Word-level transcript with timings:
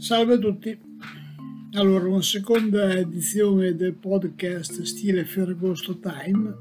Salve 0.00 0.32
a 0.32 0.38
tutti. 0.38 0.78
Allora, 1.72 2.08
una 2.08 2.22
seconda 2.22 2.96
edizione 2.96 3.76
del 3.76 3.92
podcast 3.92 4.80
stile 4.80 5.26
Ferragosto 5.26 5.98
Time 5.98 6.56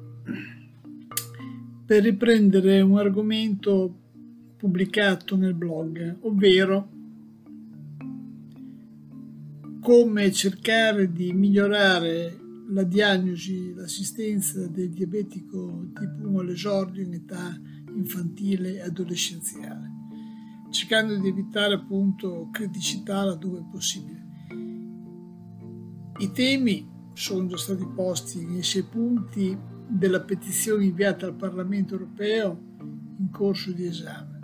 per 1.85 2.03
riprendere 2.03 2.81
un 2.81 2.97
argomento 2.97 3.95
pubblicato 4.57 5.37
nel 5.37 5.53
blog, 5.53 6.17
ovvero 6.21 6.89
come 9.79 10.31
cercare 10.33 11.09
di 11.09 11.31
migliorare 11.31 12.37
la 12.69 12.83
diagnosi, 12.83 13.73
l'assistenza 13.73 14.67
del 14.67 14.89
diabetico 14.89 15.91
tipo 15.93 16.27
1 16.27 16.39
all'esordio 16.39 17.03
in 17.03 17.13
età 17.13 17.59
infantile 17.95 18.75
e 18.75 18.81
adolescenziale 18.81 19.97
cercando 20.69 21.17
di 21.17 21.27
evitare 21.27 21.73
appunto 21.73 22.49
criticità 22.51 23.23
laddove 23.23 23.65
possibile. 23.71 24.27
I 26.19 26.31
temi 26.31 26.87
sono 27.13 27.47
già 27.47 27.57
stati 27.57 27.85
posti 27.87 28.45
nei 28.45 28.63
sei 28.63 28.83
punti 28.83 29.57
della 29.87 30.21
petizione 30.21 30.85
inviata 30.85 31.25
al 31.25 31.35
Parlamento 31.35 31.93
europeo 31.93 32.67
in 33.17 33.29
corso 33.31 33.71
di 33.71 33.85
esame 33.85 34.39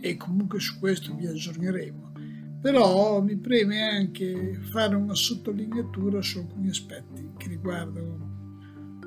e 0.00 0.16
comunque 0.16 0.60
su 0.60 0.78
questo 0.78 1.14
vi 1.14 1.26
aggiorneremo. 1.26 2.07
Però 2.60 3.22
mi 3.22 3.36
preme 3.36 3.82
anche 3.82 4.58
fare 4.62 4.96
una 4.96 5.14
sottolineatura 5.14 6.20
su 6.22 6.38
alcuni 6.38 6.68
aspetti 6.68 7.30
che 7.36 7.48
riguardano 7.48 8.26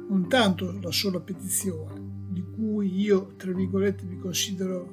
non 0.10 0.28
tanto 0.28 0.78
la 0.82 0.92
sola 0.92 1.20
petizione, 1.20 2.00
di 2.30 2.44
cui 2.54 3.00
io, 3.00 3.34
tra 3.38 3.52
virgolette, 3.52 4.06
mi 4.06 4.18
considero 4.18 4.90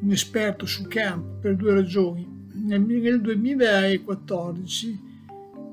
un 0.00 0.10
esperto 0.10 0.66
sul 0.66 0.88
campo 0.88 1.38
per 1.40 1.56
due 1.56 1.74
ragioni. 1.74 2.26
Nel, 2.52 2.80
nel 2.80 3.20
2014 3.20 5.08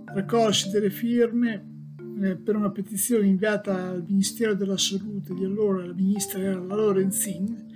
raccolsi 0.06 0.70
delle 0.70 0.90
firme 0.90 1.78
eh, 2.22 2.36
per 2.36 2.56
una 2.56 2.72
petizione 2.72 3.28
inviata 3.28 3.90
al 3.90 4.04
Ministero 4.08 4.54
della 4.54 4.78
Salute 4.78 5.34
di 5.34 5.44
allora, 5.44 5.86
la 5.86 5.94
ministra 5.94 6.40
era 6.40 6.60
la 6.60 6.76
Lorenzin, 6.76 7.67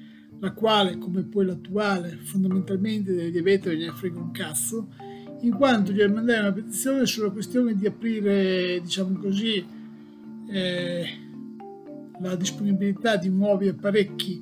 la 0.42 0.52
quale, 0.54 0.98
come 0.98 1.22
poi 1.22 1.46
l'attuale, 1.46 2.18
fondamentalmente 2.24 3.14
dei 3.14 3.30
diabete 3.30 3.76
ne 3.76 3.92
frega 3.92 4.20
un 4.20 4.32
cazzo, 4.32 4.88
in 5.42 5.54
quanto 5.54 5.92
gli 5.92 6.04
mandai 6.04 6.40
una 6.40 6.52
petizione 6.52 7.06
sulla 7.06 7.30
questione 7.30 7.76
di 7.76 7.86
aprire, 7.86 8.80
diciamo 8.82 9.20
così, 9.20 9.64
eh, 10.50 11.06
la 12.20 12.36
disponibilità 12.36 13.18
di 13.18 13.30
nuovi 13.30 13.68
apparecchi 13.68 14.42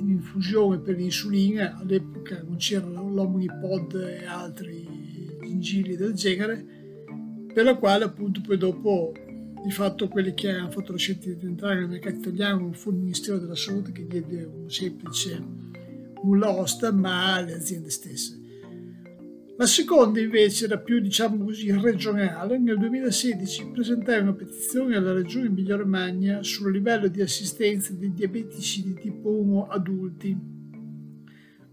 di 0.00 0.10
infusione 0.10 0.80
per 0.80 0.96
l'insulina, 0.96 1.78
all'epoca 1.78 2.42
non 2.46 2.56
c'era 2.56 2.86
l'Omnipod 2.86 3.94
e 3.94 4.26
altri 4.26 4.86
gingilli 5.40 5.96
del 5.96 6.12
genere, 6.12 6.64
per 7.54 7.64
la 7.64 7.76
quale 7.76 8.04
appunto 8.04 8.42
poi 8.42 8.58
dopo 8.58 9.14
di 9.66 9.72
fatto 9.72 10.06
quelli 10.06 10.32
che 10.32 10.48
hanno 10.48 10.70
fatto 10.70 10.92
la 10.92 10.98
scelta 10.98 11.28
di 11.28 11.44
entrare 11.44 11.80
nel 11.80 11.88
mercato 11.88 12.18
italiano 12.18 12.72
fu 12.72 12.90
il 12.90 12.98
Ministero 12.98 13.36
della 13.38 13.56
Salute 13.56 13.90
che 13.90 14.06
diede 14.06 14.44
un 14.44 14.70
semplice 14.70 15.44
nulla 16.22 16.50
osta, 16.50 16.92
ma 16.92 17.40
le 17.40 17.54
aziende 17.54 17.90
stesse. 17.90 18.40
La 19.56 19.66
seconda 19.66 20.20
invece 20.20 20.66
era 20.66 20.78
più, 20.78 21.00
diciamo 21.00 21.42
così, 21.42 21.72
regionale. 21.72 22.58
Nel 22.58 22.78
2016 22.78 23.70
presentai 23.72 24.20
una 24.20 24.34
petizione 24.34 24.94
alla 24.94 25.12
Regione 25.12 25.46
Emilia-Romagna 25.46 26.44
sul 26.44 26.70
livello 26.70 27.08
di 27.08 27.20
assistenza 27.20 27.92
dei 27.92 28.12
diabetici 28.12 28.84
di 28.84 28.94
tipo 28.94 29.30
1 29.30 29.66
adulti. 29.66 30.36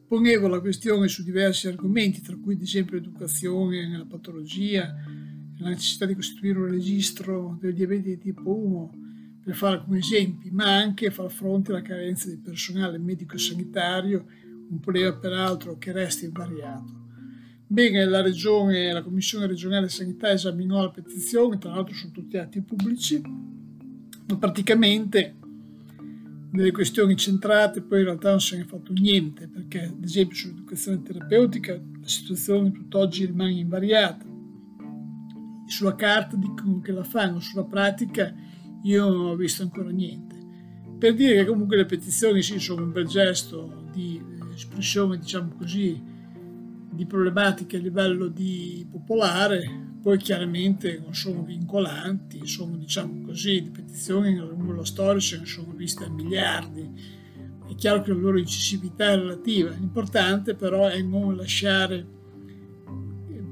Ponevo 0.07 0.47
la 0.47 0.59
questione 0.61 1.07
su 1.07 1.21
diversi 1.21 1.67
argomenti, 1.67 2.21
tra 2.21 2.35
cui 2.41 2.55
ad 2.55 2.61
esempio 2.61 2.95
l'educazione 2.95 3.87
nella 3.87 4.07
patologia, 4.07 4.95
la 5.57 5.69
necessità 5.69 6.05
di 6.05 6.15
costituire 6.15 6.59
un 6.59 6.69
registro 6.69 7.57
del 7.59 7.73
diabete 7.73 8.09
di 8.09 8.17
tipo 8.17 8.55
1, 8.55 8.91
per 9.43 9.55
fare 9.55 9.75
alcuni 9.75 9.99
esempi, 9.99 10.49
ma 10.51 10.73
anche 10.75 11.11
far 11.11 11.29
fronte 11.29 11.71
alla 11.71 11.81
carenza 11.81 12.29
di 12.29 12.37
personale 12.37 12.97
medico-sanitario, 12.97 14.25
un 14.69 14.79
problema 14.79 15.13
peraltro 15.13 15.77
che 15.77 15.91
resta 15.91 16.25
invariato. 16.25 17.01
Bene, 17.67 18.05
la 18.05 18.21
regione, 18.21 18.91
la 18.93 19.01
Commissione 19.01 19.47
regionale 19.47 19.89
sanità 19.89 20.31
esaminò 20.31 20.81
la 20.81 20.91
petizione, 20.91 21.57
tra 21.57 21.71
l'altro 21.71 21.93
sono 21.93 22.11
tutti 22.11 22.37
atti 22.37 22.61
pubblici, 22.61 23.21
ma 23.21 24.37
praticamente 24.37 25.35
delle 26.51 26.71
questioni 26.71 27.15
centrate 27.17 27.81
poi 27.81 27.99
in 27.99 28.05
realtà 28.05 28.29
non 28.29 28.39
se 28.39 28.55
ne 28.55 28.63
è 28.63 28.65
fatto 28.65 28.93
niente, 28.93 29.47
perché 29.47 29.85
ad 29.85 30.03
esempio 30.03 30.37
sull'educazione 30.37 31.01
terapeutica 31.01 31.73
la 31.73 32.07
situazione 32.07 32.71
tutt'oggi 32.71 33.25
rimane 33.25 33.53
invariata. 33.53 34.32
Sulla 35.73 35.95
carta 35.95 36.35
dicono 36.35 36.81
che 36.81 36.91
la 36.91 37.03
fanno, 37.03 37.39
sulla 37.39 37.63
pratica 37.63 38.31
io 38.83 39.09
non 39.09 39.25
ho 39.25 39.35
visto 39.35 39.63
ancora 39.63 39.89
niente. 39.89 40.35
Per 40.99 41.15
dire 41.15 41.37
che 41.37 41.45
comunque 41.45 41.77
le 41.77 41.87
petizioni 41.87 42.43
sì 42.43 42.59
sono 42.59 42.83
un 42.83 42.91
bel 42.91 43.07
gesto 43.07 43.87
di 43.91 44.21
espressione, 44.53 45.17
diciamo 45.17 45.55
così, 45.57 45.99
di 46.91 47.05
problematiche 47.07 47.77
a 47.77 47.79
livello 47.79 48.27
di 48.27 48.85
popolare, 48.87 49.95
poi 49.99 50.19
chiaramente 50.19 50.99
non 51.03 51.15
sono 51.15 51.41
vincolanti, 51.41 52.45
sono 52.45 52.77
diciamo 52.77 53.25
così, 53.25 53.63
di 53.63 53.71
petizioni 53.71 54.31
nel 54.31 54.49
lungo 54.49 54.73
della 54.73 54.85
storia 54.85 55.19
se 55.19 55.39
ne 55.39 55.47
sono 55.47 55.73
viste 55.73 56.03
a 56.03 56.09
miliardi. 56.09 56.87
È 57.67 57.73
chiaro 57.73 58.03
che 58.03 58.13
la 58.13 58.19
loro 58.19 58.37
incisività 58.37 59.09
è 59.09 59.15
relativa, 59.15 59.71
l'importante 59.71 60.53
però 60.53 60.85
è 60.85 61.01
non 61.01 61.35
lasciare 61.35 62.05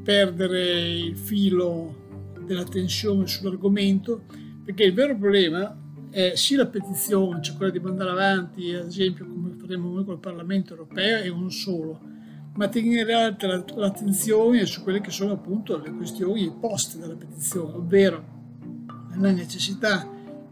perdere 0.04 1.00
il 1.00 1.18
filo 1.18 2.01
della 2.54 2.66
tensione 2.66 3.28
sull'argomento, 3.28 4.24
perché 4.64 4.84
il 4.84 4.94
vero 4.94 5.18
problema 5.18 5.76
è 6.10 6.34
sì 6.36 6.56
la 6.56 6.68
petizione, 6.68 7.42
cioè 7.42 7.56
quella 7.56 7.72
di 7.72 7.80
mandare 7.80 8.12
avanti, 8.12 8.74
ad 8.74 8.88
esempio 8.88 9.26
come 9.26 9.56
faremo 9.58 9.94
noi 9.94 10.04
col 10.04 10.20
Parlamento 10.20 10.74
europeo, 10.74 11.22
e 11.24 11.30
non 11.30 11.52
solo, 11.52 12.00
ma 12.56 12.68
tenere 12.68 13.14
alta 13.14 13.64
l'attenzione 13.76 14.66
su 14.66 14.84
quelle 14.84 15.00
che 15.00 15.12
sono 15.12 15.34
appunto 15.34 15.78
le 15.78 15.92
questioni 15.92 16.52
poste 16.60 17.00
dalla 17.00 17.16
petizione, 17.16 17.74
ovvero 17.76 18.40
la 19.18 19.32
necessità 19.32 20.08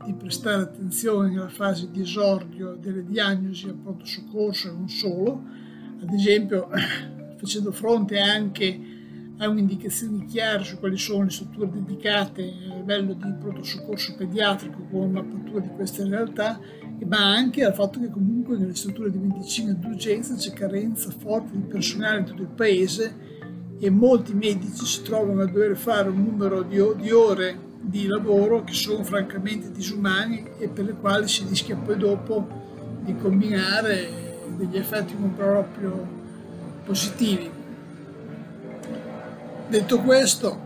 di 0.05 0.13
prestare 0.13 0.61
attenzione 0.63 1.29
nella 1.29 1.49
fase 1.49 1.91
di 1.91 2.01
esordio 2.01 2.77
delle 2.79 3.05
diagnosi 3.05 3.67
a 3.67 3.73
pronto 3.73 4.05
soccorso 4.05 4.69
e 4.69 4.71
non 4.71 4.87
solo, 4.87 5.43
ad 6.01 6.13
esempio 6.13 6.69
facendo 7.37 7.71
fronte 7.73 8.17
anche 8.17 8.97
a 9.41 9.47
un'indicazione 9.47 10.25
chiara 10.25 10.63
su 10.63 10.77
quali 10.79 10.97
sono 10.97 11.23
le 11.23 11.29
strutture 11.29 11.69
dedicate 11.71 12.41
a 12.43 12.75
livello 12.75 13.13
di 13.13 13.33
pronto 13.39 13.63
soccorso 13.63 14.15
pediatrico 14.15 14.85
con 14.91 15.11
mappatura 15.11 15.61
di 15.61 15.69
queste 15.69 16.05
realtà 16.05 16.59
ma 17.05 17.33
anche 17.33 17.63
al 17.63 17.73
fatto 17.73 17.99
che 18.01 18.09
comunque 18.09 18.57
nelle 18.57 18.75
strutture 18.75 19.09
di 19.09 19.17
medicina 19.17 19.71
d'urgenza 19.71 20.35
c'è 20.35 20.51
carenza 20.51 21.09
forte 21.11 21.51
di 21.53 21.63
personale 21.63 22.19
in 22.19 22.25
tutto 22.25 22.41
il 22.41 22.49
paese 22.49 23.27
e 23.79 23.89
molti 23.89 24.33
medici 24.33 24.85
si 24.85 25.01
trovano 25.03 25.41
a 25.41 25.45
dover 25.45 25.77
fare 25.77 26.09
un 26.09 26.21
numero 26.21 26.61
di, 26.63 26.77
di 26.97 27.11
ore 27.11 27.67
di 27.79 28.07
lavoro 28.07 28.65
che 28.65 28.73
sono 28.73 29.05
francamente 29.05 29.71
disumani 29.71 30.45
e 30.57 30.67
per 30.67 30.83
le 30.83 30.95
quali 30.95 31.29
si 31.29 31.45
rischia 31.47 31.77
poi 31.77 31.97
dopo 31.97 32.45
di 33.03 33.15
combinare 33.15 34.09
degli 34.57 34.75
effetti 34.75 35.15
non 35.17 35.33
proprio 35.33 36.17
positivi. 36.83 37.58
Detto 39.69 40.01
questo, 40.01 40.59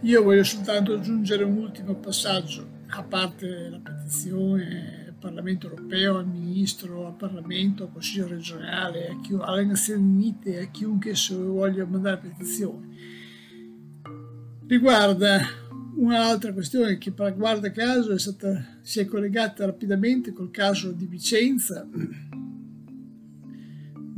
io 0.00 0.22
voglio 0.24 0.42
soltanto 0.42 0.94
aggiungere 0.94 1.44
un 1.44 1.58
ultimo 1.58 1.94
passaggio 1.94 2.66
a 2.88 3.04
parte 3.04 3.68
la 3.68 3.78
petizione 3.78 5.04
al 5.06 5.14
Parlamento 5.14 5.68
europeo, 5.68 6.18
al 6.18 6.26
Ministro, 6.26 7.06
al 7.06 7.14
Parlamento, 7.14 7.84
al 7.84 7.92
Consiglio 7.92 8.26
regionale, 8.26 9.10
a 9.10 9.20
chi, 9.20 9.36
alle 9.38 9.64
Nazioni 9.64 10.02
Unite, 10.02 10.58
a 10.58 10.64
chiunque 10.72 11.14
voglia 11.36 11.86
mandare 11.86 12.16
petizioni, 12.16 12.96
riguarda 14.66 15.38
un'altra 15.98 16.52
questione 16.52 16.98
che 16.98 17.12
per 17.12 17.36
guarda 17.36 17.70
caso 17.70 18.12
è 18.12 18.18
stata, 18.18 18.80
si 18.82 18.98
è 18.98 19.04
collegata 19.04 19.64
rapidamente 19.66 20.32
col 20.32 20.50
caso 20.50 20.90
di 20.90 21.06
Vicenza 21.06 21.86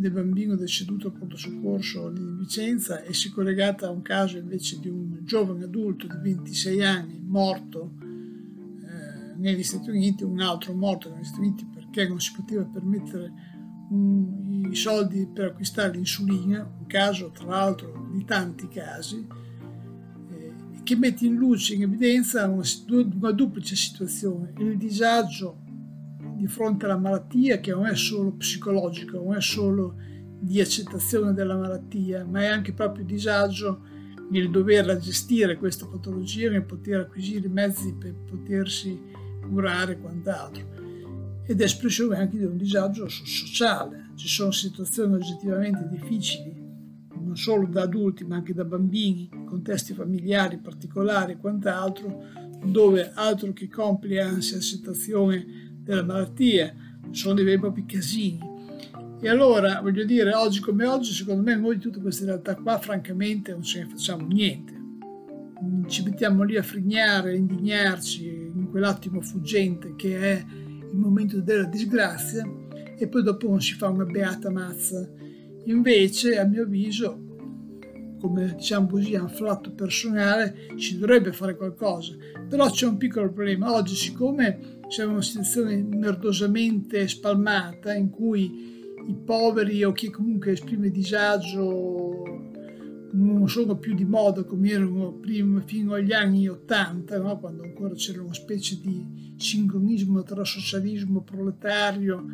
del 0.02 0.12
bambino 0.12 0.56
deceduto 0.56 1.06
al 1.06 1.12
pronto 1.14 1.36
soccorso 1.36 2.10
di 2.10 2.22
Vicenza 2.38 3.02
e 3.02 3.14
si 3.14 3.28
è 3.28 3.30
collegata 3.30 3.86
a 3.86 3.90
un 3.90 4.02
caso 4.02 4.36
invece 4.36 4.78
di 4.80 4.88
un 4.88 5.18
giovane 5.22 5.64
adulto 5.64 6.06
di 6.06 6.16
26 6.20 6.84
anni 6.84 7.22
morto 7.24 8.10
negli 9.42 9.62
Stati 9.64 9.90
Uniti, 9.90 10.22
un 10.22 10.40
altro 10.40 10.72
morto 10.72 11.12
negli 11.12 11.24
Stati 11.24 11.40
Uniti 11.40 11.64
perché 11.66 12.06
non 12.06 12.20
si 12.20 12.32
poteva 12.34 12.64
permettere 12.64 13.32
un, 13.90 14.68
i 14.70 14.76
soldi 14.76 15.26
per 15.26 15.46
acquistare 15.46 15.92
l'insulina, 15.92 16.62
un 16.62 16.86
caso 16.86 17.30
tra 17.30 17.46
l'altro 17.46 18.08
di 18.12 18.24
tanti 18.24 18.68
casi, 18.68 19.26
eh, 20.30 20.52
che 20.84 20.96
mette 20.96 21.26
in 21.26 21.34
luce, 21.34 21.74
in 21.74 21.82
evidenza 21.82 22.46
una, 22.46 22.64
una 22.88 23.32
duplice 23.32 23.74
situazione, 23.74 24.52
il 24.58 24.78
disagio 24.78 25.61
di 26.42 26.48
fronte 26.48 26.86
alla 26.86 26.98
malattia 26.98 27.60
che 27.60 27.70
non 27.70 27.86
è 27.86 27.94
solo 27.94 28.32
psicologico, 28.32 29.18
non 29.18 29.36
è 29.36 29.40
solo 29.40 29.94
di 30.40 30.60
accettazione 30.60 31.32
della 31.32 31.54
malattia, 31.54 32.24
ma 32.24 32.40
è 32.40 32.46
anche 32.46 32.72
proprio 32.72 33.04
disagio 33.04 33.82
nel 34.28 34.50
dover 34.50 34.98
gestire 34.98 35.56
questa 35.56 35.86
patologia, 35.86 36.50
nel 36.50 36.64
poter 36.64 36.98
acquisire 36.98 37.46
i 37.46 37.50
mezzi 37.50 37.94
per 37.94 38.12
potersi 38.28 39.00
curare 39.40 39.92
e 39.92 40.00
quant'altro. 40.00 40.64
Ed 41.46 41.60
è 41.60 41.64
espressione 41.64 42.16
anche 42.16 42.38
di 42.38 42.44
un 42.44 42.56
disagio 42.56 43.08
sociale. 43.08 44.10
Ci 44.16 44.26
sono 44.26 44.50
situazioni 44.50 45.14
oggettivamente 45.14 45.86
difficili, 45.88 46.60
non 47.22 47.36
solo 47.36 47.68
da 47.68 47.82
adulti 47.82 48.24
ma 48.24 48.34
anche 48.34 48.52
da 48.52 48.64
bambini, 48.64 49.30
contesti 49.46 49.94
familiari 49.94 50.58
particolari 50.58 51.32
e 51.32 51.36
quant'altro, 51.36 52.20
dove 52.64 53.12
altro 53.14 53.52
che 53.52 53.68
compli 53.68 54.18
ansia, 54.18 54.56
accettazione 54.56 55.61
della 55.82 56.04
malattia, 56.04 56.74
sono 57.10 57.34
dei 57.34 57.44
veri 57.44 57.56
e 57.56 57.60
propri 57.60 57.84
casini. 57.86 58.50
E 59.20 59.28
allora, 59.28 59.80
voglio 59.80 60.04
dire, 60.04 60.34
oggi 60.34 60.60
come 60.60 60.84
oggi, 60.84 61.12
secondo 61.12 61.42
me 61.42 61.54
noi 61.54 61.76
di 61.76 61.82
tutte 61.82 62.00
queste 62.00 62.24
realtà 62.24 62.56
qua, 62.56 62.78
francamente, 62.78 63.52
non 63.52 63.62
ce 63.62 63.80
ne 63.80 63.88
facciamo 63.88 64.26
niente. 64.26 64.80
Ci 65.86 66.02
mettiamo 66.02 66.42
lì 66.42 66.56
a 66.56 66.62
frignare, 66.62 67.30
a 67.30 67.36
indignarci 67.36 68.50
in 68.52 68.68
quell'attimo 68.68 69.20
fuggente 69.20 69.94
che 69.94 70.18
è 70.18 70.44
il 70.90 70.96
momento 70.96 71.40
della 71.40 71.66
disgrazia 71.66 72.44
e 72.98 73.06
poi 73.06 73.22
dopo 73.22 73.48
non 73.48 73.60
si 73.60 73.74
fa 73.74 73.88
una 73.88 74.04
beata 74.04 74.50
mazza. 74.50 75.08
Invece, 75.66 76.38
a 76.38 76.44
mio 76.44 76.64
avviso, 76.64 78.16
come 78.18 78.54
diciamo 78.56 78.88
così, 78.88 79.14
anflatto 79.14 79.72
personale, 79.72 80.68
si 80.76 80.98
dovrebbe 80.98 81.32
fare 81.32 81.56
qualcosa. 81.56 82.16
Però 82.48 82.68
c'è 82.68 82.86
un 82.86 82.96
piccolo 82.96 83.26
problema. 83.26 83.72
Oggi, 83.72 83.94
siccome 83.94 84.80
c'è 84.92 85.06
una 85.06 85.22
situazione 85.22 85.82
merdosamente 85.82 87.08
spalmata 87.08 87.94
in 87.94 88.10
cui 88.10 88.42
i 89.08 89.14
poveri 89.24 89.82
o 89.84 89.92
chi 89.92 90.10
comunque 90.10 90.52
esprime 90.52 90.90
disagio 90.90 92.50
non 93.12 93.48
sono 93.48 93.78
più 93.78 93.94
di 93.94 94.04
moda 94.04 94.44
come 94.44 94.68
erano 94.68 95.14
prima, 95.14 95.62
fino 95.62 95.94
agli 95.94 96.12
anni 96.12 96.46
80, 96.46 97.18
no? 97.20 97.38
quando 97.38 97.62
ancora 97.62 97.94
c'era 97.94 98.20
una 98.20 98.34
specie 98.34 98.78
di 98.82 99.34
sincronismo 99.38 100.22
tra 100.24 100.44
socialismo 100.44 101.22
proletario 101.22 102.26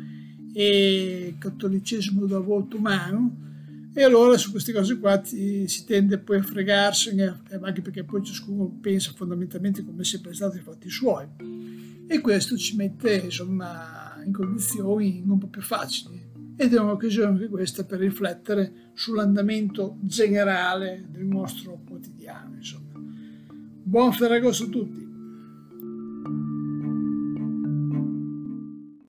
e 0.51 1.35
cattolicesimo 1.39 2.25
da 2.25 2.39
volto 2.39 2.75
umano. 2.75 3.48
E 3.93 4.03
allora 4.03 4.37
su 4.37 4.51
queste 4.51 4.71
cose 4.71 4.99
qua 4.99 5.23
si, 5.23 5.67
si 5.67 5.85
tende 5.85 6.19
poi 6.19 6.37
a 6.37 6.43
fregarsene, 6.43 7.41
anche 7.61 7.81
perché 7.81 8.03
poi 8.03 8.23
ciascuno 8.23 8.77
pensa 8.81 9.11
fondamentalmente 9.15 9.83
come 9.83 10.03
sempre 10.03 10.33
stato 10.33 10.57
i 10.57 10.61
fatti 10.61 10.89
suoi 10.89 11.27
e 12.11 12.21
questo 12.21 12.57
ci 12.57 12.75
mette 12.75 13.17
insomma 13.17 14.19
in 14.25 14.33
condizioni 14.33 15.23
un 15.23 15.37
po' 15.37 15.45
più 15.45 15.61
facili 15.61 16.19
ed 16.55 16.73
è 16.73 16.79
un'occasione 16.79 17.27
anche 17.27 17.47
questa 17.47 17.85
per 17.85 17.99
riflettere 17.99 18.91
sull'andamento 18.93 19.97
generale 20.01 21.05
del 21.09 21.23
nostro 21.23 21.79
quotidiano. 21.87 22.55
Insomma. 22.55 22.91
Buon 23.83 24.11
Ferragosto 24.11 24.65
a 24.65 24.67
tutti! 24.67 25.08